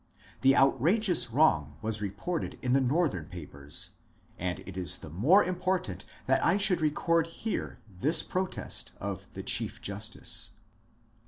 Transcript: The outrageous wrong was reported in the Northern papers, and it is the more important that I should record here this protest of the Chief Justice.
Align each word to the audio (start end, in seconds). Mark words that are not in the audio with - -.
The 0.41 0.55
outrageous 0.57 1.29
wrong 1.29 1.77
was 1.83 2.01
reported 2.01 2.57
in 2.63 2.73
the 2.73 2.81
Northern 2.81 3.25
papers, 3.25 3.91
and 4.39 4.57
it 4.61 4.75
is 4.75 4.97
the 4.97 5.11
more 5.11 5.43
important 5.43 6.05
that 6.25 6.43
I 6.43 6.57
should 6.57 6.81
record 6.81 7.27
here 7.27 7.77
this 7.99 8.23
protest 8.23 8.93
of 8.99 9.27
the 9.35 9.43
Chief 9.43 9.79
Justice. 9.79 10.53